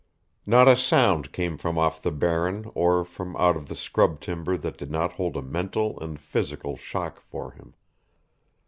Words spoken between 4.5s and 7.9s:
that did not hold a mental and physical shock for him.